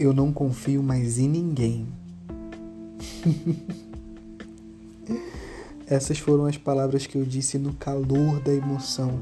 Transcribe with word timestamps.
Eu 0.00 0.14
não 0.14 0.32
confio 0.32 0.82
mais 0.82 1.18
em 1.18 1.28
ninguém. 1.28 1.86
Essas 5.86 6.18
foram 6.18 6.46
as 6.46 6.56
palavras 6.56 7.06
que 7.06 7.18
eu 7.18 7.24
disse 7.26 7.58
no 7.58 7.74
calor 7.74 8.40
da 8.40 8.50
emoção 8.50 9.12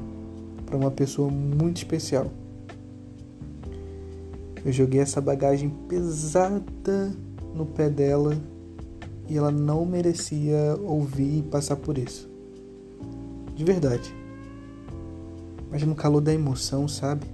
para 0.65 0.77
uma 0.77 0.89
pessoa 0.89 1.29
muito 1.29 1.75
especial. 1.75 2.31
Eu 4.63 4.71
joguei 4.71 5.01
essa 5.01 5.19
bagagem 5.19 5.69
pesada 5.89 7.13
no 7.53 7.65
pé 7.65 7.89
dela 7.89 8.37
e 9.27 9.35
ela 9.35 9.51
não 9.51 9.85
merecia 9.85 10.77
ouvir 10.81 11.39
e 11.39 11.43
passar 11.43 11.75
por 11.75 11.97
isso. 11.97 12.29
De 13.53 13.65
verdade. 13.65 14.15
Mas 15.69 15.83
no 15.83 15.93
calor 15.93 16.21
da 16.21 16.33
emoção, 16.33 16.87
sabe? 16.87 17.27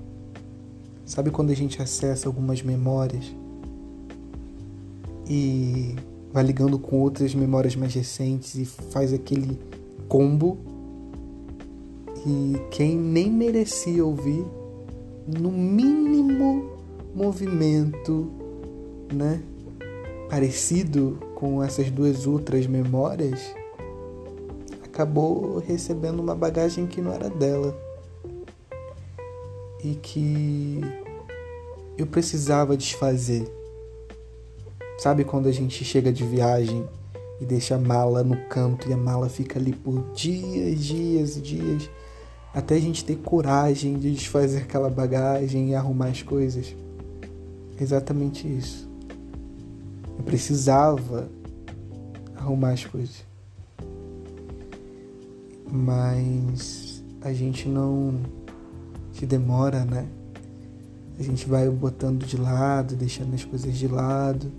Sabe 1.06 1.30
quando 1.30 1.52
a 1.52 1.56
gente 1.56 1.80
acessa 1.80 2.28
algumas 2.28 2.64
memórias 2.64 3.32
e 5.30 5.96
vai 6.34 6.44
ligando 6.44 6.80
com 6.80 7.00
outras 7.00 7.36
memórias 7.36 7.76
mais 7.76 7.94
recentes 7.94 8.56
e 8.56 8.66
faz 8.66 9.14
aquele 9.14 9.60
combo? 10.10 10.58
E 12.26 12.56
quem 12.72 12.98
nem 12.98 13.30
merecia 13.30 14.04
ouvir, 14.04 14.44
no 15.28 15.52
mínimo 15.52 16.72
movimento, 17.14 18.32
né, 19.14 19.44
parecido 20.28 21.20
com 21.36 21.62
essas 21.62 21.92
duas 21.92 22.26
outras 22.26 22.66
memórias, 22.66 23.40
acabou 24.84 25.60
recebendo 25.60 26.20
uma 26.20 26.34
bagagem 26.34 26.88
que 26.88 27.00
não 27.00 27.14
era 27.14 27.30
dela 27.30 27.85
e 29.86 29.96
que 29.96 30.82
eu 31.96 32.08
precisava 32.08 32.76
desfazer. 32.76 33.48
Sabe 34.98 35.24
quando 35.24 35.48
a 35.48 35.52
gente 35.52 35.86
chega 35.86 36.12
de 36.12 36.26
viagem 36.26 36.88
e 37.40 37.46
deixa 37.46 37.76
a 37.76 37.78
mala 37.78 38.24
no 38.24 38.36
canto 38.48 38.90
e 38.90 38.94
a 38.94 38.98
mala 38.98 39.30
fica 39.30 39.60
ali 39.60 39.74
por 39.74 40.12
dias, 40.14 40.80
dias 40.84 41.38
e 41.38 41.42
dias, 41.42 41.90
até 42.52 42.76
a 42.76 42.80
gente 42.80 43.06
ter 43.06 43.18
coragem 43.18 44.00
de 44.00 44.12
desfazer 44.12 44.64
aquela 44.64 44.90
bagagem 44.90 45.70
e 45.70 45.76
arrumar 45.76 46.08
as 46.08 46.24
coisas? 46.24 46.76
Exatamente 47.80 48.48
isso. 48.48 48.90
Eu 50.18 50.24
precisava 50.24 51.30
arrumar 52.36 52.72
as 52.72 52.86
coisas. 52.86 53.24
Mas 55.70 57.04
a 57.22 57.34
gente 57.34 57.68
não 57.68 58.45
que 59.26 59.28
demora, 59.28 59.84
né? 59.84 60.08
A 61.20 61.24
gente 61.24 61.50
vai 61.50 61.68
botando 61.68 62.24
de 62.26 62.38
lado, 62.38 62.96
deixando 62.96 63.34
as 63.34 63.44
coisas 63.44 63.76
de 63.76 63.88
lado. 63.88 64.52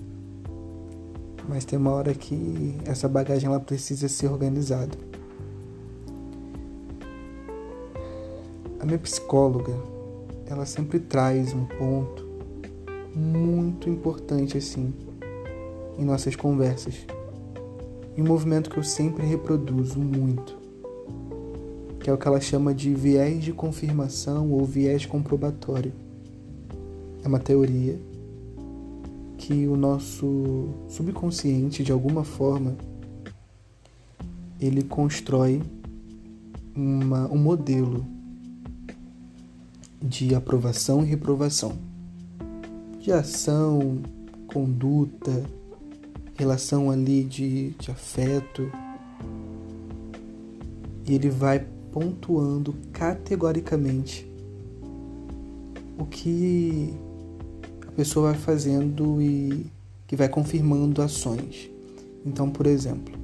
Mas 1.48 1.64
tem 1.64 1.78
uma 1.78 1.92
hora 1.92 2.12
que 2.12 2.76
essa 2.84 3.08
bagagem 3.08 3.48
ela 3.48 3.60
precisa 3.60 4.08
ser 4.08 4.26
organizada. 4.26 4.98
A 8.80 8.84
minha 8.84 8.98
psicóloga, 8.98 9.72
ela 10.46 10.66
sempre 10.66 10.98
traz 10.98 11.54
um 11.54 11.64
ponto 11.64 12.26
muito 13.14 13.88
importante 13.88 14.58
assim 14.58 14.92
em 15.96 16.04
nossas 16.04 16.34
conversas. 16.34 17.06
E 18.16 18.20
um 18.20 18.26
movimento 18.26 18.68
que 18.68 18.78
eu 18.78 18.84
sempre 18.84 19.24
reproduzo 19.24 20.00
muito 20.00 20.65
que 22.06 22.10
é 22.10 22.12
o 22.12 22.16
que 22.16 22.28
ela 22.28 22.40
chama 22.40 22.72
de 22.72 22.94
viés 22.94 23.42
de 23.42 23.52
confirmação 23.52 24.52
ou 24.52 24.64
viés 24.64 25.04
comprobatório. 25.04 25.92
É 27.24 27.26
uma 27.26 27.40
teoria 27.40 27.98
que 29.36 29.66
o 29.66 29.76
nosso 29.76 30.68
subconsciente, 30.88 31.82
de 31.82 31.90
alguma 31.90 32.22
forma, 32.22 32.76
ele 34.60 34.84
constrói 34.84 35.60
uma, 36.76 37.28
um 37.28 37.38
modelo 37.38 38.06
de 40.00 40.32
aprovação 40.32 41.02
e 41.02 41.06
reprovação, 41.06 41.76
de 43.00 43.10
ação, 43.10 43.98
conduta, 44.46 45.42
relação 46.38 46.88
ali 46.88 47.24
de, 47.24 47.70
de 47.70 47.90
afeto. 47.90 48.70
E 51.04 51.12
ele 51.12 51.30
vai 51.30 51.74
pontuando 51.96 52.74
categoricamente 52.92 54.30
o 55.98 56.04
que 56.04 56.92
a 57.88 57.90
pessoa 57.92 58.32
vai 58.32 58.38
fazendo 58.38 59.22
e 59.22 59.72
que 60.06 60.14
vai 60.14 60.28
confirmando 60.28 61.00
ações. 61.00 61.70
Então, 62.22 62.50
por 62.50 62.66
exemplo, 62.66 63.14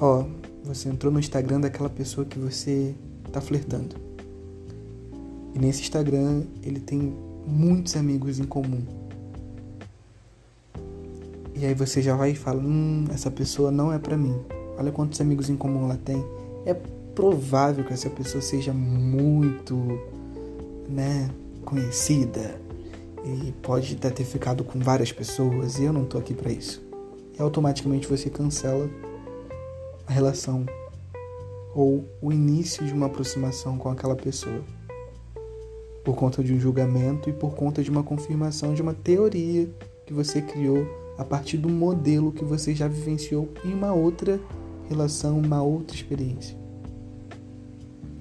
ó, 0.00 0.24
você 0.62 0.88
entrou 0.88 1.12
no 1.12 1.18
Instagram 1.18 1.62
daquela 1.62 1.90
pessoa 1.90 2.24
que 2.24 2.38
você 2.38 2.94
está 3.26 3.40
flertando. 3.40 3.96
E 5.52 5.58
nesse 5.58 5.82
Instagram 5.82 6.44
ele 6.62 6.78
tem 6.78 7.12
muitos 7.44 7.96
amigos 7.96 8.38
em 8.38 8.44
comum. 8.44 8.84
E 11.56 11.66
aí 11.66 11.74
você 11.74 12.00
já 12.00 12.14
vai 12.14 12.30
e 12.30 12.36
fala: 12.36 12.62
"Hum, 12.62 13.06
essa 13.12 13.32
pessoa 13.32 13.72
não 13.72 13.92
é 13.92 13.98
para 13.98 14.16
mim. 14.16 14.36
Olha 14.78 14.92
quantos 14.92 15.20
amigos 15.20 15.50
em 15.50 15.56
comum 15.56 15.86
ela 15.86 15.96
tem. 15.96 16.24
É 16.64 16.76
provável 17.16 17.82
que 17.82 17.94
essa 17.94 18.10
pessoa 18.10 18.42
seja 18.42 18.74
muito, 18.74 19.74
né, 20.86 21.30
conhecida 21.64 22.60
e 23.24 23.52
pode 23.62 23.94
até 23.94 24.10
ter 24.10 24.24
ficado 24.24 24.62
com 24.62 24.78
várias 24.78 25.10
pessoas 25.10 25.78
e 25.78 25.84
eu 25.84 25.92
não 25.92 26.04
tô 26.04 26.18
aqui 26.18 26.34
para 26.34 26.52
isso. 26.52 26.84
E 27.36 27.42
automaticamente 27.42 28.06
você 28.06 28.28
cancela 28.28 28.88
a 30.06 30.12
relação 30.12 30.66
ou 31.74 32.04
o 32.20 32.30
início 32.30 32.84
de 32.86 32.92
uma 32.92 33.06
aproximação 33.06 33.78
com 33.78 33.88
aquela 33.88 34.14
pessoa 34.14 34.62
por 36.04 36.14
conta 36.14 36.44
de 36.44 36.52
um 36.52 36.60
julgamento 36.60 37.30
e 37.30 37.32
por 37.32 37.54
conta 37.54 37.82
de 37.82 37.90
uma 37.90 38.02
confirmação 38.02 38.74
de 38.74 38.82
uma 38.82 38.94
teoria 38.94 39.68
que 40.04 40.12
você 40.12 40.40
criou 40.42 40.86
a 41.16 41.24
partir 41.24 41.56
do 41.56 41.68
modelo 41.68 42.30
que 42.30 42.44
você 42.44 42.74
já 42.74 42.86
vivenciou 42.86 43.48
em 43.64 43.72
uma 43.72 43.92
outra 43.92 44.38
relação, 44.88 45.38
uma 45.38 45.62
outra 45.62 45.96
experiência. 45.96 46.65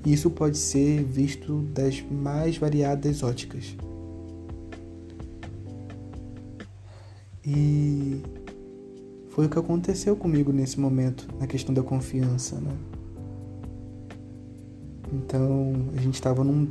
Isso 0.06 0.30
pode 0.30 0.58
ser 0.58 1.04
visto 1.04 1.62
das 1.74 2.04
mais 2.12 2.58
variadas 2.58 3.24
óticas. 3.24 3.76
E 7.44 8.22
foi 9.30 9.48
o 9.48 9.50
que 9.50 9.58
aconteceu 9.58 10.16
comigo 10.16 10.52
nesse 10.52 10.80
momento, 10.80 11.28
na 11.40 11.48
questão 11.48 11.74
da 11.74 11.82
confiança, 11.82 12.56
né? 12.56 12.72
Então, 15.12 15.74
a 15.96 16.02
gente 16.02 16.16
estava 16.16 16.44
num 16.44 16.68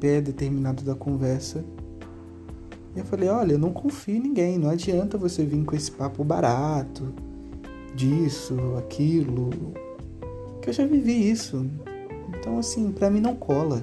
pé 0.00 0.20
determinado 0.20 0.82
da 0.82 0.94
conversa. 0.94 1.64
E 2.96 2.98
eu 2.98 3.04
falei: 3.04 3.28
"Olha, 3.28 3.52
eu 3.52 3.58
não 3.58 3.72
confio 3.72 4.16
em 4.16 4.20
ninguém, 4.20 4.58
não 4.58 4.70
adianta 4.70 5.16
você 5.16 5.44
vir 5.44 5.64
com 5.64 5.74
esse 5.76 5.90
papo 5.90 6.24
barato 6.24 7.12
disso, 7.94 8.56
aquilo, 8.76 9.50
que 10.60 10.70
eu 10.70 10.72
já 10.72 10.86
vivi 10.86 11.30
isso. 11.30 11.64
Então, 12.44 12.58
assim, 12.58 12.92
para 12.92 13.08
mim 13.08 13.20
não 13.20 13.34
cola. 13.34 13.82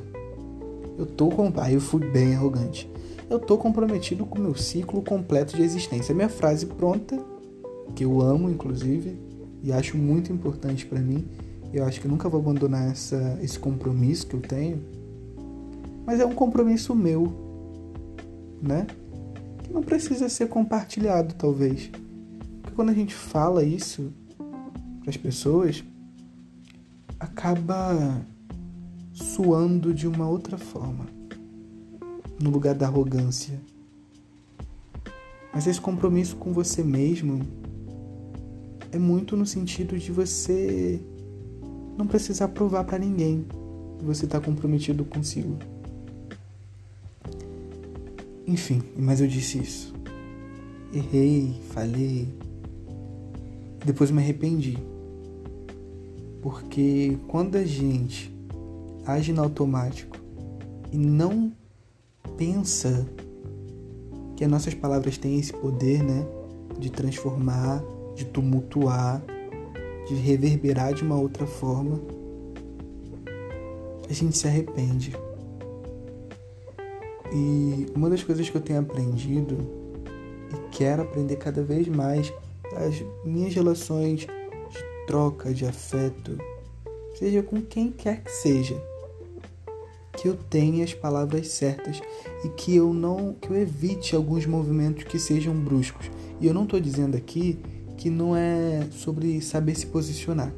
Eu 0.96 1.08
tô 1.08 1.30
com. 1.30 1.52
Aí 1.58 1.74
eu 1.74 1.82
fui 1.82 2.08
bem 2.12 2.36
arrogante. 2.36 2.88
Eu 3.28 3.40
tô 3.40 3.58
comprometido 3.58 4.24
com 4.24 4.38
o 4.38 4.42
meu 4.42 4.54
ciclo 4.54 5.02
completo 5.02 5.56
de 5.56 5.64
existência. 5.64 6.14
Minha 6.14 6.30
frase 6.30 6.68
pronta, 6.68 7.20
que 7.96 8.06
eu 8.06 8.22
amo, 8.22 8.52
inclusive, 8.52 9.18
e 9.64 9.74
acho 9.74 9.98
muito 9.98 10.32
importante 10.32 10.86
para 10.86 11.00
mim. 11.00 11.26
Eu 11.74 11.84
acho 11.86 12.00
que 12.00 12.08
nunca 12.08 12.30
vou 12.30 12.40
abandonar 12.40 12.92
essa, 12.92 13.40
esse 13.42 13.58
compromisso 13.58 14.28
que 14.28 14.36
eu 14.36 14.42
tenho. 14.42 14.80
Mas 16.06 16.20
é 16.20 16.26
um 16.26 16.36
compromisso 16.36 16.94
meu, 16.94 17.34
né? 18.62 18.86
Que 19.64 19.74
não 19.74 19.82
precisa 19.82 20.30
ser 20.30 20.50
compartilhado, 20.50 21.34
talvez. 21.34 21.90
Porque 22.62 22.76
quando 22.76 22.90
a 22.90 22.94
gente 22.94 23.16
fala 23.16 23.64
isso 23.64 24.14
para 25.00 25.10
as 25.10 25.18
pessoas, 25.18 25.84
acaba 27.20 28.22
suando 29.22 29.94
de 29.94 30.08
uma 30.08 30.28
outra 30.28 30.58
forma, 30.58 31.06
no 32.42 32.50
lugar 32.50 32.76
da 32.76 32.88
arrogância. 32.88 33.62
Mas 35.54 35.68
esse 35.68 35.80
compromisso 35.80 36.36
com 36.36 36.52
você 36.52 36.84
mesmo 36.84 37.42
é 38.92 38.98
muito 38.98 39.38
no 39.38 39.46
sentido 39.46 39.98
de 39.98 40.12
você 40.12 41.00
não 41.98 42.08
precisar 42.08 42.50
provar 42.50 42.84
para 42.84 42.98
ninguém 42.98 43.46
que 44.00 44.06
você 44.06 44.26
está 44.26 44.40
comprometido 44.40 45.06
consigo. 45.06 45.58
Enfim, 48.48 48.82
mas 48.98 49.22
eu 49.22 49.28
disse 49.28 49.60
isso. 49.60 49.94
Errei, 50.94 51.62
falei. 51.70 52.28
Depois 53.86 54.12
me 54.12 54.22
arrependi. 54.22 54.78
Porque 56.42 57.18
quando 57.28 57.56
a 57.56 57.64
gente 57.64 58.34
age 59.06 59.34
no 59.34 59.44
automático 59.44 60.18
e 60.92 60.98
não 60.98 61.52
pensa 62.38 63.08
que 64.36 64.44
as 64.44 64.50
nossas 64.50 64.74
palavras 64.74 65.18
têm 65.18 65.40
esse 65.40 65.54
poder, 65.54 66.04
né? 66.04 66.26
De 66.80 66.90
transformar, 66.90 67.84
de 68.16 68.26
tumultuar, 68.26 69.22
de 70.08 70.16
reverberar 70.16 70.94
de 70.94 71.04
uma 71.04 71.20
outra 71.20 71.46
forma, 71.46 72.02
a 74.10 74.14
gente 74.14 74.38
se 74.38 74.48
arrepende. 74.48 75.16
E 77.32 77.86
uma 77.96 78.10
das 78.10 78.24
coisas 78.24 78.50
que 78.50 78.58
eu 78.58 78.62
tenho 78.62 78.80
aprendido 78.80 79.58
e 80.52 80.70
quero 80.72 81.04
aprender 81.04 81.38
cada 81.38 81.64
vez 81.64 81.88
mais 81.88 82.34
as 82.76 83.04
minhas 83.24 83.54
relações 83.54 84.22
de 84.22 84.28
troca, 85.08 85.54
de 85.54 85.66
afeto, 85.66 86.38
seja 87.18 87.42
com 87.42 87.62
quem 87.62 87.92
quer 87.92 88.22
que 88.24 88.32
seja, 88.32 88.82
que 90.22 90.28
eu 90.28 90.36
tenha 90.36 90.84
as 90.84 90.94
palavras 90.94 91.48
certas 91.48 92.00
e 92.46 92.50
que 92.50 92.76
eu 92.76 92.94
não 92.94 93.34
que 93.34 93.50
eu 93.50 93.56
evite 93.56 94.16
alguns 94.16 94.46
movimentos 94.46 95.04
que 95.04 95.18
sejam 95.18 95.56
bruscos. 95.56 96.12
E 96.40 96.46
eu 96.46 96.54
não 96.54 96.64
estou 96.64 96.80
dizendo 96.80 97.18
aqui 97.18 97.58
que 97.98 98.08
não 98.08 98.36
é 98.36 98.88
sobre 98.92 99.42
saber 99.42 99.74
se 99.74 99.88
posicionar. 99.88 100.54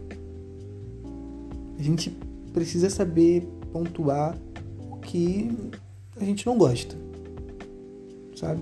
A 1.80 1.82
gente 1.82 2.14
precisa 2.52 2.90
saber 2.90 3.48
pontuar 3.72 4.38
o 4.92 4.98
que 4.98 5.50
a 6.20 6.26
gente 6.26 6.46
não 6.46 6.58
gosta. 6.58 6.98
Sabe? 8.36 8.62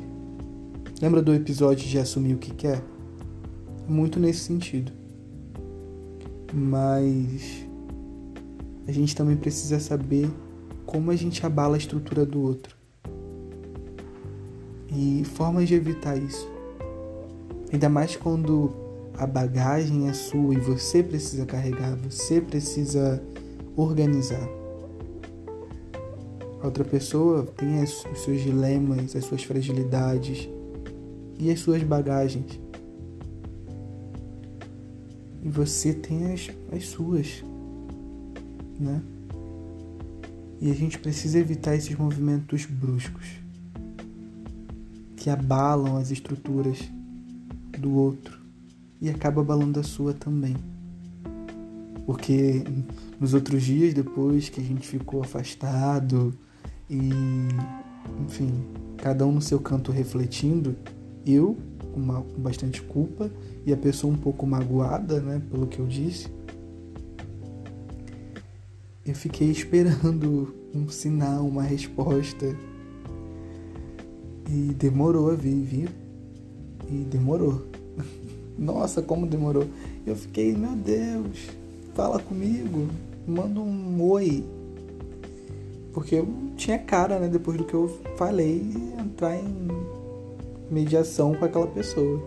Lembra 1.01 1.23
do 1.23 1.33
episódio 1.33 1.89
de 1.89 1.97
assumir 1.97 2.35
o 2.35 2.37
que 2.37 2.53
quer? 2.53 2.79
Muito 3.89 4.19
nesse 4.19 4.41
sentido. 4.41 4.91
Mas 6.53 7.65
a 8.87 8.91
gente 8.91 9.15
também 9.15 9.35
precisa 9.35 9.79
saber 9.79 10.29
como 10.85 11.11
a 11.11 11.15
gente 11.15 11.45
abala 11.45 11.75
a 11.75 11.77
estrutura 11.77 12.25
do 12.25 12.41
outro. 12.41 12.75
E 14.89 15.23
formas 15.23 15.67
de 15.67 15.75
evitar 15.75 16.17
isso. 16.17 16.49
Ainda 17.71 17.87
mais 17.87 18.15
quando 18.15 18.71
a 19.17 19.25
bagagem 19.25 20.09
é 20.09 20.13
sua 20.13 20.53
e 20.53 20.57
você 20.57 21.01
precisa 21.01 21.45
carregar, 21.45 21.95
você 21.95 22.41
precisa 22.41 23.23
organizar. 23.75 24.47
A 26.61 26.65
outra 26.65 26.83
pessoa 26.83 27.45
tem 27.57 27.81
os 27.81 28.05
seus 28.15 28.41
dilemas, 28.41 29.15
as 29.15 29.25
suas 29.25 29.43
fragilidades 29.43 30.49
e 31.39 31.49
as 31.49 31.59
suas 31.59 31.81
bagagens. 31.81 32.59
E 35.43 35.49
você 35.49 35.93
tem 35.93 36.31
as, 36.31 36.49
as 36.71 36.85
suas, 36.85 37.43
né? 38.79 39.01
E 40.61 40.69
a 40.69 40.75
gente 40.75 40.99
precisa 40.99 41.39
evitar 41.39 41.75
esses 41.75 41.97
movimentos 41.97 42.65
bruscos 42.65 43.25
que 45.17 45.27
abalam 45.27 45.97
as 45.97 46.11
estruturas 46.11 46.77
do 47.79 47.91
outro 47.95 48.39
e 49.01 49.09
acaba 49.09 49.41
abalando 49.41 49.79
a 49.79 49.83
sua 49.83 50.13
também. 50.13 50.55
Porque 52.05 52.63
nos 53.19 53.33
outros 53.33 53.63
dias, 53.63 53.95
depois 53.95 54.49
que 54.49 54.61
a 54.61 54.63
gente 54.63 54.87
ficou 54.87 55.23
afastado 55.23 56.31
e, 56.87 57.09
enfim, 58.23 58.53
cada 58.97 59.25
um 59.25 59.31
no 59.31 59.41
seu 59.41 59.59
canto 59.59 59.91
refletindo, 59.91 60.75
eu 61.25 61.57
com, 61.91 61.99
uma, 61.99 62.21
com 62.21 62.39
bastante 62.39 62.81
culpa 62.83 63.31
e 63.65 63.73
a 63.73 63.77
pessoa 63.77 64.13
um 64.13 64.17
pouco 64.17 64.45
magoada, 64.45 65.19
né, 65.21 65.41
pelo 65.49 65.65
que 65.65 65.79
eu 65.79 65.87
disse, 65.87 66.29
eu 69.05 69.15
fiquei 69.15 69.49
esperando 69.49 70.53
um 70.73 70.87
sinal, 70.87 71.45
uma 71.45 71.63
resposta. 71.63 72.55
E 74.47 74.73
demorou 74.73 75.31
a 75.31 75.33
vir, 75.33 75.61
viu? 75.63 75.89
E 76.89 77.03
demorou. 77.05 77.65
Nossa, 78.57 79.01
como 79.01 79.25
demorou. 79.25 79.65
Eu 80.05 80.15
fiquei, 80.15 80.55
meu 80.55 80.75
Deus, 80.75 81.49
fala 81.95 82.19
comigo, 82.19 82.87
manda 83.27 83.59
um 83.59 84.01
oi. 84.03 84.43
Porque 85.93 86.15
eu 86.15 86.27
tinha 86.55 86.77
cara, 86.77 87.19
né, 87.19 87.27
depois 87.27 87.57
do 87.57 87.63
que 87.63 87.73
eu 87.73 87.89
falei, 88.17 88.61
entrar 88.99 89.35
em 89.35 89.67
mediação 90.69 91.33
com 91.33 91.45
aquela 91.45 91.67
pessoa. 91.67 92.21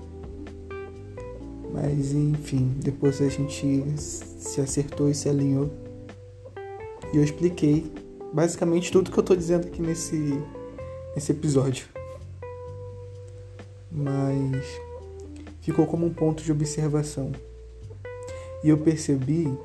Mas 1.73 2.13
enfim, 2.13 2.73
depois 2.83 3.21
a 3.21 3.29
gente 3.29 3.85
se 3.97 4.61
acertou 4.61 5.09
e 5.09 5.15
se 5.15 5.29
alinhou. 5.29 5.84
E 7.15 7.17
eu 7.17 7.23
expliquei 7.23 7.89
basicamente 8.33 8.91
tudo 8.91 9.09
que 9.09 9.17
eu 9.17 9.23
tô 9.23 9.37
dizendo 9.37 9.69
aqui 9.69 9.81
nesse, 9.81 10.17
nesse 11.15 11.31
episódio. 11.31 11.87
Mas 13.89 14.67
ficou 15.61 15.87
como 15.87 16.05
um 16.05 16.13
ponto 16.13 16.43
de 16.43 16.51
observação. 16.51 17.31
E 18.65 18.69
eu 18.69 18.79
percebi 18.79 19.57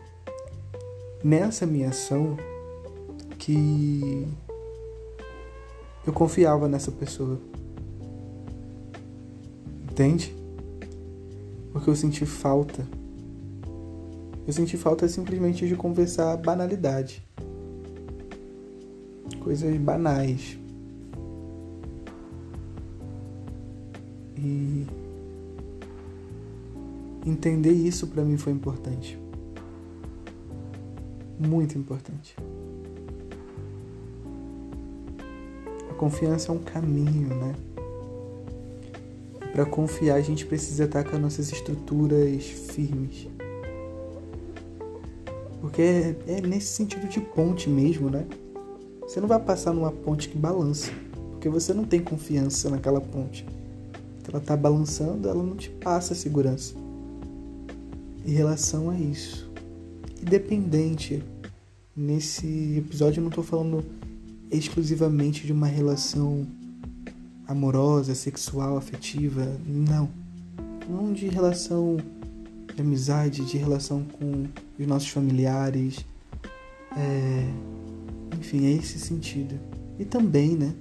nessa 1.24 1.66
minha 1.66 1.90
ação 1.90 2.38
que 3.40 4.28
eu 6.06 6.14
confiava 6.14 6.68
nessa 6.68 6.92
pessoa. 6.92 7.40
Entende? 9.90 10.36
Porque 11.74 11.90
eu 11.90 11.96
senti 11.96 12.28
falta. 12.28 12.86
Eu 14.50 14.54
senti 14.54 14.78
falta 14.78 15.08
simplesmente 15.08 15.68
de 15.68 15.76
conversar 15.76 16.36
banalidade. 16.38 17.24
Coisas 19.40 19.78
banais. 19.78 20.58
E 24.36 24.88
entender 27.24 27.74
isso 27.74 28.08
para 28.08 28.24
mim 28.24 28.38
foi 28.38 28.52
importante. 28.52 29.20
Muito 31.40 31.78
importante. 31.78 32.36
A 35.92 35.94
confiança 35.94 36.52
é 36.52 36.56
um 36.56 36.60
caminho, 36.64 37.36
né? 37.36 37.56
Para 39.52 39.68
confiar, 39.68 40.16
a 40.16 40.22
gente 40.22 40.44
precisa 40.48 40.86
estar 40.86 41.04
com 41.04 41.16
as 41.16 41.22
nossas 41.22 41.52
estruturas 41.52 42.46
firmes. 42.46 43.28
Porque 45.70 45.84
é, 45.84 46.16
é 46.28 46.42
nesse 46.42 46.74
sentido 46.74 47.08
de 47.08 47.22
ponte 47.22 47.70
mesmo, 47.70 48.10
né? 48.10 48.26
Você 49.02 49.22
não 49.22 49.28
vai 49.28 49.40
passar 49.40 49.72
numa 49.72 49.92
ponte 49.92 50.28
que 50.28 50.36
balança, 50.36 50.92
porque 51.32 51.48
você 51.48 51.76
não 51.76 51.84
tem 51.84 52.02
confiança 52.02 52.72
naquela 52.72 53.00
ponte. 53.00 53.46
Ela 54.28 54.40
tá 54.40 54.58
balançando, 54.58 55.30
ela 55.30 55.44
não 55.44 55.56
te 55.56 55.70
passa 55.70 56.16
segurança 56.16 56.74
em 58.26 58.32
relação 58.32 58.90
a 58.90 58.96
isso. 58.96 59.50
Independente, 60.20 61.24
nesse 61.96 62.78
episódio 62.80 63.20
eu 63.20 63.24
não 63.24 63.30
estou 63.30 63.44
falando 63.44 63.86
exclusivamente 64.52 65.46
de 65.46 65.54
uma 65.54 65.68
relação 65.68 66.48
amorosa, 67.48 68.16
sexual, 68.16 68.76
afetiva, 68.76 69.48
não. 69.68 70.10
Não 70.90 71.14
de 71.14 71.28
relação 71.28 71.98
de 72.80 72.82
amizade, 72.82 73.44
de 73.44 73.58
relação 73.58 74.04
com 74.04 74.46
os 74.80 74.88
nossos 74.88 75.10
familiares. 75.10 76.06
É... 76.96 77.50
Enfim, 78.40 78.68
é 78.68 78.72
esse 78.72 78.98
sentido. 78.98 79.60
E 80.00 80.06
também, 80.06 80.56
né? 80.56 80.74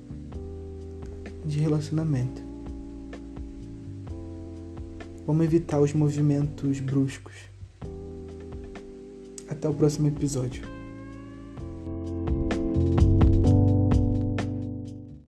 De 1.45 1.59
relacionamento. 1.59 2.41
Vamos 5.27 5.45
evitar 5.45 5.81
os 5.81 5.93
movimentos 5.93 6.79
bruscos. 6.81 7.35
Até 9.49 9.69
o 9.69 9.75
próximo 9.75 10.07
episódio. 10.07 10.78